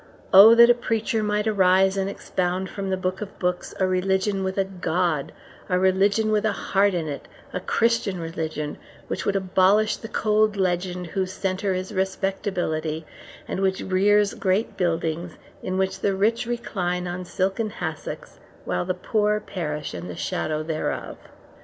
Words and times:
Oh 0.33 0.55
that 0.55 0.67
a 0.67 0.73
preacher 0.73 1.21
might 1.21 1.45
arise 1.45 1.95
and 1.95 2.09
expound 2.09 2.71
from 2.71 2.89
the 2.89 2.97
Book 2.97 3.21
of 3.21 3.37
books 3.37 3.75
a 3.79 3.85
religion 3.85 4.43
with 4.43 4.57
a 4.57 4.63
God, 4.63 5.31
a 5.69 5.77
religion 5.77 6.31
with 6.31 6.43
a 6.43 6.51
heart 6.51 6.95
in 6.95 7.07
it 7.07 7.27
a 7.53 7.59
Christian 7.59 8.19
religion, 8.19 8.79
which 9.07 9.27
would 9.27 9.35
abolish 9.35 9.97
the 9.97 10.07
cold 10.07 10.57
legend 10.57 11.05
whose 11.05 11.31
centre 11.31 11.75
is 11.75 11.93
respectability, 11.93 13.05
and 13.47 13.59
which 13.61 13.81
rears 13.83 14.33
great 14.33 14.75
buildings 14.75 15.33
in 15.61 15.77
which 15.77 15.99
the 15.99 16.15
rich 16.15 16.47
recline 16.47 17.07
on 17.07 17.23
silken 17.23 17.69
hassocks 17.69 18.39
while 18.65 18.85
the 18.85 18.95
poor 18.95 19.39
perish 19.39 19.93
in 19.93 20.07
the 20.07 20.15
shadow 20.15 20.63
thereof. 20.63 21.17